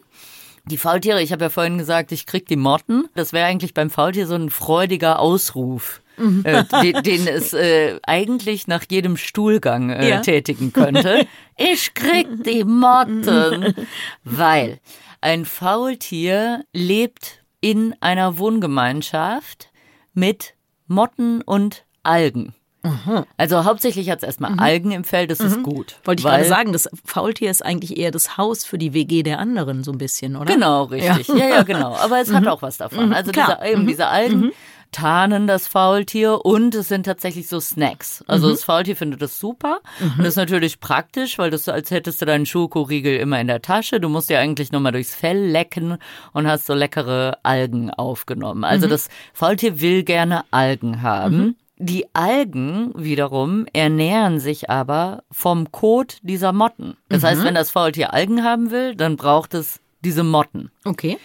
[0.69, 3.09] Die Faultiere, ich habe ja vorhin gesagt, ich krieg die Motten.
[3.15, 6.03] Das wäre eigentlich beim Faultier so ein freudiger Ausruf.
[6.19, 6.45] Mhm.
[6.45, 10.21] Äh, den, den, es äh, eigentlich nach jedem Stuhlgang äh, ja.
[10.21, 11.27] tätigen könnte.
[11.61, 13.75] Ich krieg die Motten.
[14.23, 14.79] Weil
[15.21, 19.73] ein Faultier lebt in einer Wohngemeinschaft
[20.15, 20.55] mit
[20.87, 22.55] Motten und Algen.
[22.89, 23.25] Mhm.
[23.37, 24.61] Also hauptsächlich hat es erstmal mhm.
[24.61, 25.47] Algen im Fell, das mhm.
[25.47, 25.97] ist gut.
[26.05, 29.39] Wollte ich gerade sagen, das Faultier ist eigentlich eher das Haus für die WG der
[29.39, 30.53] anderen, so ein bisschen, oder?
[30.53, 31.29] Genau, richtig.
[31.29, 31.95] Ja, ja, ja genau.
[31.95, 32.49] Aber es hat mhm.
[32.49, 33.07] auch was davon.
[33.07, 33.13] Mhm.
[33.13, 34.53] Also diese, eben diese Algen
[34.93, 38.25] tarnen das Faultier und es sind tatsächlich so Snacks.
[38.27, 38.53] Also mhm.
[38.53, 40.13] das Faultier findet das super mhm.
[40.13, 43.63] und das ist natürlich praktisch, weil das als hättest du deinen Schokoriegel immer in der
[43.63, 44.01] Tasche.
[44.01, 45.99] Du musst ja eigentlich nur mal durchs Fell lecken
[46.33, 48.65] und hast so leckere Algen aufgenommen.
[48.65, 48.91] Also mhm.
[48.91, 51.57] das Faultier will gerne Algen haben.
[51.81, 56.97] Die Algen wiederum ernähren sich aber vom Kot dieser Motten.
[57.09, 57.27] Das mhm.
[57.27, 60.71] heißt, wenn das Faultier Algen haben will, dann braucht es diese Motten.
[60.85, 61.19] Okay.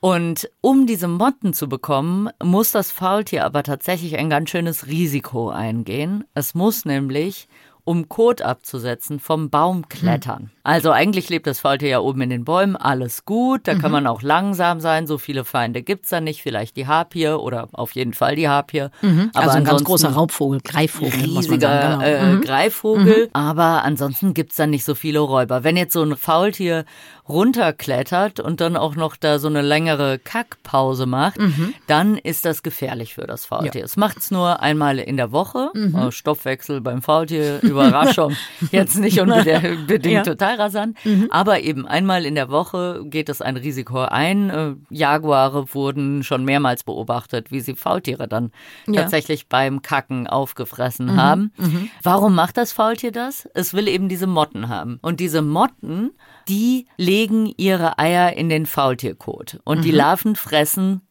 [0.00, 5.50] Und um diese Motten zu bekommen, muss das Faultier aber tatsächlich ein ganz schönes Risiko
[5.50, 6.24] eingehen.
[6.34, 7.46] Es muss nämlich
[7.84, 10.42] um Kot abzusetzen, vom Baum klettern.
[10.42, 10.50] Hm.
[10.64, 13.78] Also eigentlich lebt das Faultier ja oben in den Bäumen, alles gut, da mhm.
[13.80, 17.68] kann man auch langsam sein, so viele Feinde gibt's da nicht, vielleicht die Harpie oder
[17.72, 18.86] auf jeden Fall die Harpie.
[19.00, 19.30] Mhm.
[19.34, 21.98] Aber also ein ganz großer Raubvogel, Greifvogel, riesiger.
[21.98, 22.00] Genau.
[22.00, 22.40] Äh, mhm.
[22.42, 23.30] Greifvogel, mhm.
[23.32, 25.64] aber ansonsten gibt's da nicht so viele Räuber.
[25.64, 26.84] Wenn jetzt so ein Faultier
[27.28, 31.74] runterklettert und dann auch noch da so eine längere Kackpause macht, mhm.
[31.86, 33.80] dann ist das gefährlich für das Faultier.
[33.80, 33.84] Ja.
[33.84, 36.10] Es macht's nur einmal in der Woche, mhm.
[36.10, 38.36] Stoffwechsel beim Faultier, Überraschung,
[38.72, 40.22] jetzt nicht unbedingt ja.
[40.22, 41.28] total rasant, mhm.
[41.30, 44.50] aber eben einmal in der Woche geht es ein Risiko ein.
[44.50, 48.52] Äh, Jaguare wurden schon mehrmals beobachtet, wie sie Faultiere dann
[48.86, 49.02] ja.
[49.02, 51.16] tatsächlich beim Kacken aufgefressen mhm.
[51.16, 51.52] haben.
[51.56, 51.90] Mhm.
[52.02, 53.48] Warum macht das Faultier das?
[53.54, 54.98] Es will eben diese Motten haben.
[55.02, 56.12] Und diese Motten
[56.48, 59.82] die legen ihre Eier in den Faultierkot und mhm.
[59.82, 61.02] die Larven fressen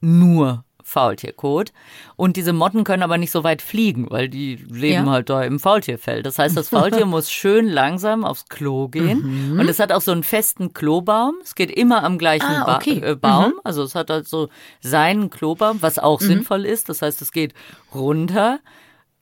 [0.00, 1.72] nur Faultierkot.
[2.16, 5.12] Und diese Motten können aber nicht so weit fliegen, weil die leben ja.
[5.12, 6.22] halt da im Faultierfell.
[6.22, 9.52] Das heißt, das Faultier muss schön langsam aufs Klo gehen.
[9.52, 9.60] Mhm.
[9.60, 11.34] Und es hat auch so einen festen Klobaum.
[11.42, 13.00] Es geht immer am gleichen ah, okay.
[13.00, 13.52] ba äh, Baum.
[13.52, 13.60] Mhm.
[13.64, 14.48] Also es hat halt so
[14.80, 16.26] seinen Klobaum, was auch mhm.
[16.26, 16.88] sinnvoll ist.
[16.88, 17.54] Das heißt, es geht
[17.94, 18.60] runter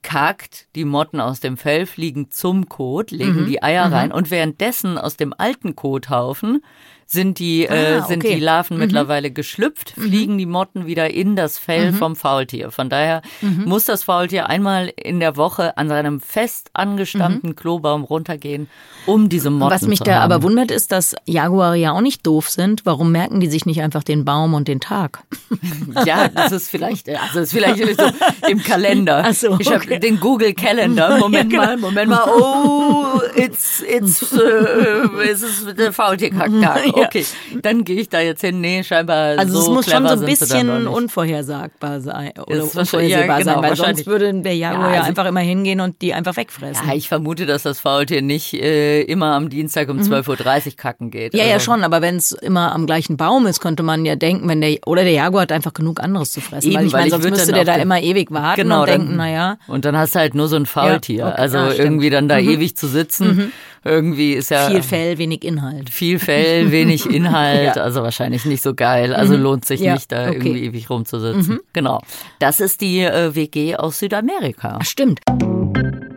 [0.03, 3.47] kackt, die Motten aus dem Fell fliegen zum Kot, legen mhm.
[3.47, 3.93] die Eier mhm.
[3.93, 6.63] rein und währenddessen aus dem alten Kothaufen
[7.11, 8.35] sind die, äh, Ah, sind okay.
[8.35, 12.71] die Larven mittlerweile geschlüpft, fliegen die Motten wieder in das Fell vom Faultier.
[12.71, 18.69] Von daher muss das Faultier einmal in der Woche an seinem fest angestammten Klobaum runtergehen,
[19.07, 20.33] um diese Motten Was mich zu da haben.
[20.33, 22.85] aber wundert, ist, dass Jaguare ja auch nicht doof sind.
[22.85, 25.23] Warum merken die sich nicht einfach den Baum und den Tag?
[26.05, 29.25] Ja, das ist vielleicht, also das ist vielleicht so im Kalender.
[29.27, 29.99] Ach so, ich habe okay.
[29.99, 31.19] den Google Calendar.
[31.21, 31.73] Moment Ja, genau.
[31.73, 32.25] mal, Moment mal.
[32.39, 36.81] Oh, it's it's äh, es ist der Faultierkacktag.
[37.07, 37.25] Okay,
[37.63, 38.61] dann gehe ich da jetzt hin.
[38.61, 42.81] Nee, scheinbar Also so es muss schon so ein bisschen unvorhersagbar sein oder wahrscheinlich- ja,
[42.81, 46.01] unvorhersehbar genau, sein, weil sonst würde der Jaguar Ja, ja, also- einfach immer hingehen und
[46.03, 46.87] die einfach wegfressen.
[46.89, 51.11] Ja, ich vermute, dass das Faultier nicht äh, immer am Dienstag um 12.30 Uhr kacken
[51.11, 51.33] geht.
[51.33, 51.39] Mhm.
[51.41, 54.17] Ja, ja, Also- schon, aber wenn es immer am gleichen Baum ist, könnte man ja
[54.17, 56.69] denken, wenn der oder der Jaguar hat einfach genug anderes zu fressen.
[56.71, 59.59] Eben, weil ich meine, sonst müsste der da immer ewig warten Genau, und denken, naja.
[59.67, 61.27] Und dann hast du halt nur so ein Faultier.
[61.27, 61.35] okay.
[61.41, 61.67] Also Ah.
[61.71, 61.73] Mhm.
[61.79, 63.53] irgendwie dann da ewig zu sitzen,
[63.85, 65.89] irgendwie ist ja Viel Fell, wenig Inhalt.
[65.91, 67.83] viel Fell, wenig Inhalt, Ja.
[67.83, 69.15] also wahrscheinlich nicht so geil.
[69.15, 70.37] Also lohnt sich Ja, nicht, da okay.
[70.37, 71.61] irgendwie ewig rumzusitzen.
[71.73, 72.01] Genau.
[72.39, 74.79] Das ist die äh, WG aus Südamerika.
[74.83, 75.21] Stimmt.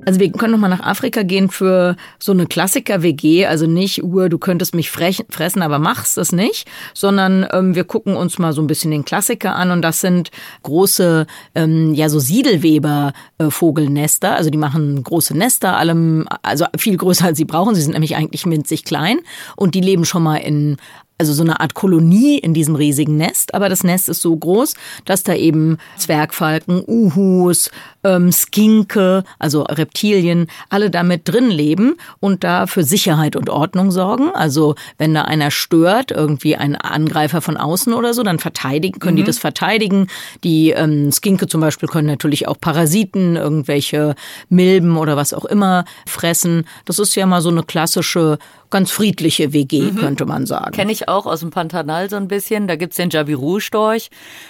[0.05, 4.29] Also wir können noch mal nach Afrika gehen für so eine Klassiker-WG, also nicht Uhr,
[4.29, 8.53] du könntest mich frech, fressen, aber machst es nicht, sondern ähm, wir gucken uns mal
[8.53, 9.71] so ein bisschen den Klassiker an.
[9.71, 10.31] Und das sind
[10.63, 17.37] große, ähm, ja so Siedelweber-Vogelnester, also die machen große Nester, allem, also viel größer als
[17.37, 19.19] sie brauchen, sie sind nämlich eigentlich winzig klein.
[19.55, 20.77] Und die leben schon mal in
[21.21, 24.73] also so eine Art Kolonie in diesem riesigen Nest, aber das Nest ist so groß,
[25.05, 27.69] dass da eben Zwergfalken, Uhus,
[28.03, 33.91] ähm, Skinke, also Reptilien, alle da mit drin leben und da für Sicherheit und Ordnung
[33.91, 34.31] sorgen.
[34.33, 39.17] Also wenn da einer stört, irgendwie ein Angreifer von außen oder so, dann verteidigen, können
[39.17, 40.07] die das verteidigen.
[40.43, 44.15] Die ähm, Skinke zum Beispiel können natürlich auch Parasiten, irgendwelche
[44.49, 46.65] Milben oder was auch immer fressen.
[46.85, 48.39] Das ist ja mal so eine klassische,
[48.71, 50.71] ganz friedliche WG, könnte man sagen.
[50.71, 52.67] Kenne ich auch aus dem Pantanal so ein bisschen.
[52.67, 54.09] Da gibt's den Jabiru-Storch,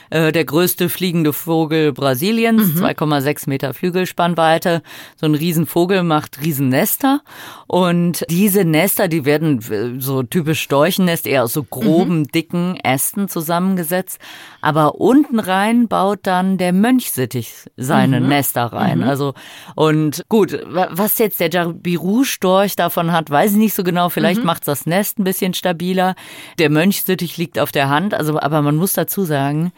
[0.09, 4.81] äh, der größte fliegende Vogel Brasiliens, 2,6 Meter Flügelspannweite.
[5.19, 7.21] So ein Riesenvogel macht Riesennester.
[7.67, 13.27] Und diese Nester, die werden äh, so typisch Storchennest, eher aus so groben, dicken Ästen
[13.29, 14.19] zusammengesetzt.
[14.61, 19.01] Aber unten rein baut dann der Mönchsittich seine Nester rein.
[19.03, 19.33] Also,
[19.75, 24.09] und gut, wa- was jetzt der Jabiru-Storch davon hat, weiß ich nicht so genau.
[24.09, 26.15] Vielleicht macht's das Nest ein bisschen stabiler.
[26.59, 29.71] Der Mönchsittich liegt auf der Hand, also, aber man muss dazu sagen,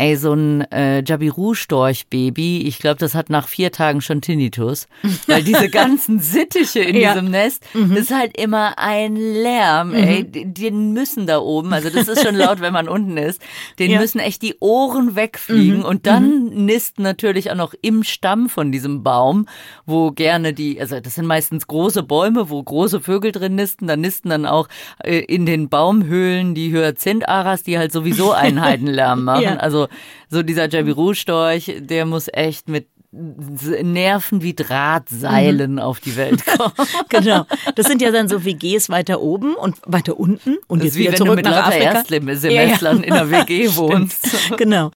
[0.00, 4.88] ey, so ein äh, Jabiru-Storch-Baby, ich glaube, das hat nach vier Tagen schon Tinnitus.
[5.26, 7.12] Weil diese ganzen Sittiche in Ja.
[7.12, 10.24] diesem Nest, das ist halt immer ein Lärm, ey.
[10.24, 13.42] Die, die müssen da oben, also das ist schon laut, wenn man unten ist,
[13.78, 14.00] denen Ja.
[14.00, 15.82] müssen echt die Ohren wegfliegen.
[15.84, 19.46] Und dann nisten natürlich auch noch im Stamm von diesem Baum,
[19.84, 23.96] wo gerne die, also das sind meistens große Bäume, wo große Vögel drin nisten, da
[23.96, 24.68] nisten dann auch
[25.04, 29.42] äh, in den Baumhöhlen die Hyazintharas, die halt sowieso einen Heidenlärm machen.
[29.42, 29.56] Ja.
[29.56, 29.88] Also
[30.28, 36.72] so dieser Jabiru-Storch, der muss echt mit Nerven wie Drahtseilen auf die Welt kommen.
[37.08, 37.44] Genau.
[37.74, 40.98] Das sind ja dann so WGs weiter oben und weiter unten und Das jetzt ist
[40.98, 41.92] wie wieder wenn du zurück mit nach Afrika.
[41.92, 44.28] Erstsemestrern in der WG wohnst.
[44.56, 44.92] Genau.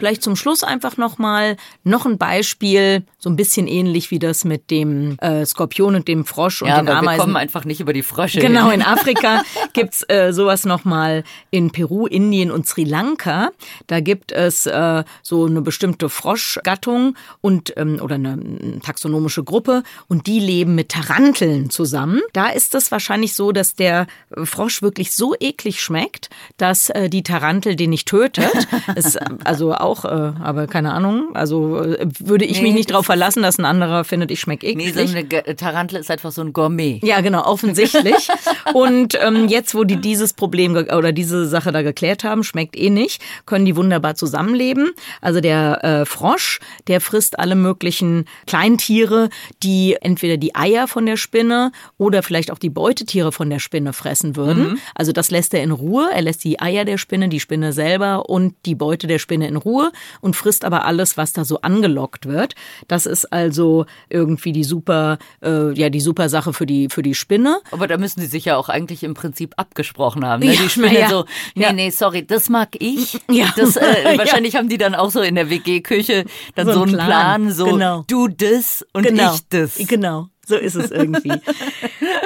[0.00, 4.70] Vielleicht zum Schluss einfach nochmal noch ein Beispiel, so ein bisschen ähnlich wie das mit
[4.70, 7.20] dem äh, Skorpion und dem Frosch und Ja, den aber wir Ameisen.
[7.20, 8.80] kommen einfach nicht über die Frösche Genau, hin.
[8.80, 13.50] in Afrika gibt's äh, sowas nochmal in Peru, Indien und Sri Lanka.
[13.86, 20.26] Da gibt es äh, so eine bestimmte Froschgattung und ähm, oder eine taxonomische Gruppe und
[20.26, 22.20] die leben mit Taranteln zusammen.
[22.32, 24.06] Da ist es wahrscheinlich so, dass der
[24.44, 28.48] Frosch wirklich so eklig schmeckt, dass äh, die Tarantel den nicht tötet.
[28.94, 29.02] äh,
[29.44, 31.30] also auch, äh, aber keine Ahnung.
[31.34, 34.40] Also äh, würde ich Nee, mich nicht das drauf verlassen, dass ein anderer findet, ich
[34.40, 34.94] schmeck eklig.
[34.94, 37.00] Nee, so eine Tarantel ist einfach so ein Gourmet.
[37.02, 38.28] Ja, genau, offensichtlich.
[38.74, 42.90] Und ähm, jetzt, wo die dieses Problem oder diese Sache da geklärt haben, schmeckt eh
[42.90, 44.90] nicht, können die wunderbar zusammenleben.
[45.20, 49.28] Also der äh, Frosch, der frisst alle möglichen Kleintiere,
[49.62, 53.92] die entweder die Eier von der Spinne oder vielleicht auch die Beutetiere von der Spinne
[53.92, 54.80] fressen würden.
[54.94, 56.08] Also das lässt er in Ruhe.
[56.12, 59.56] Er lässt die Eier der Spinne, die Spinne selber und die Beute der Spinne in
[59.56, 59.79] Ruhe
[60.20, 62.54] und frisst aber alles, was da so angelockt wird.
[62.88, 67.14] Das ist also irgendwie die super, äh, ja, die super Sache für die, für die
[67.14, 67.60] Spinne.
[67.70, 70.40] Aber da müssen sie sich ja auch eigentlich im Prinzip abgesprochen haben.
[70.44, 70.52] Ne?
[70.54, 71.08] Ja, die Spinne ja.
[71.08, 71.72] so, nee, Ja.
[71.72, 73.18] nee, sorry, das mag ich.
[73.30, 73.52] Ja.
[73.56, 73.82] Das, äh,
[74.18, 76.24] wahrscheinlich haben die dann auch so in der WG-Küche
[76.56, 77.52] dann so, So einen einen Plan, Plan.
[77.54, 78.04] so Genau.
[78.08, 79.34] du das und genau.
[79.34, 79.76] ich das.
[79.86, 80.28] Genau.
[80.46, 81.30] So ist es irgendwie.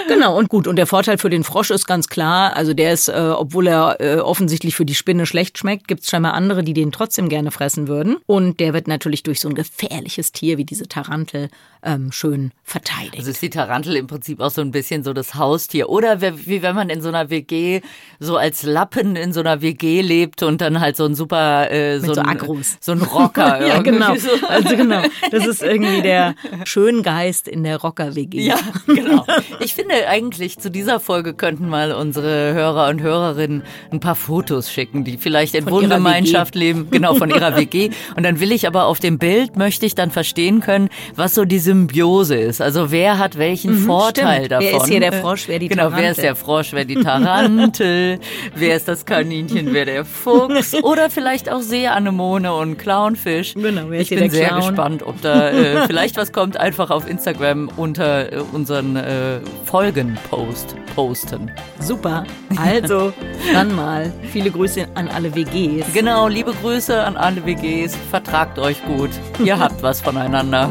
[0.09, 0.67] Genau, und gut.
[0.67, 2.57] Und der Vorteil für den Frosch ist ganz klar.
[2.57, 6.11] Also der ist, äh, obwohl er äh, offensichtlich für die Spinne schlecht schmeckt, gibt es
[6.11, 8.17] scheinbar andere, die den trotzdem gerne fressen würden.
[8.27, 11.49] Und der wird natürlich durch so ein gefährliches Tier wie diese Tarantel
[11.83, 13.19] ähm, schön verteidigt.
[13.19, 15.89] Also ist die Tarantel im Prinzip auch so ein bisschen so das Haustier.
[15.89, 17.81] Oder wie wenn man in so einer WG
[18.19, 22.01] so als Lappen in so einer WG lebt und dann halt so ein super äh,
[22.01, 22.79] so, so, ein, Agros.
[22.81, 23.67] so ein Rocker.
[23.67, 24.15] ja, genau.
[24.17, 24.31] So.
[24.49, 25.03] Also genau.
[25.31, 28.41] Das ist irgendwie der Schöngeist in der Rocker-WG.
[28.41, 29.27] Ja, genau.
[29.61, 34.71] Ich finde eigentlich zu dieser Folge könnten mal unsere Hörer und Hörerinnen ein paar Fotos
[34.71, 37.91] schicken, die vielleicht in Wohngemeinschaft leben, genau von ihrer WG.
[38.17, 41.45] Und dann will ich aber auf dem Bild möchte ich dann verstehen können, was so
[41.45, 42.61] die Symbiose ist.
[42.61, 44.53] Also wer hat welchen Vorteil stimmt.
[44.53, 44.67] davon?
[44.67, 46.23] Wer ist hier der Frosch, wer die Genau, wer ist Tarantel?
[46.23, 48.19] der Frosch, wer die Tarantel,
[48.55, 53.55] wer ist das Kaninchen, wer der Fuchs oder vielleicht auch Seeanemone und Clownfisch.
[53.55, 54.61] Genau, wer ist ich bin sehr Clown?
[54.61, 56.57] gespannt, ob da äh, vielleicht was kommt.
[56.57, 59.84] Einfach auf Instagram unter äh, unseren äh, Folgen
[60.31, 61.51] post, posten.
[61.81, 62.25] Super.
[62.57, 63.13] Also,
[63.53, 64.13] dann mal.
[64.33, 65.93] Viele Grüße an alle WGs.
[65.93, 67.97] Genau, liebe Grüße an alle WGs.
[68.11, 69.11] Vertragt euch gut.
[69.45, 70.71] Ihr habt was voneinander.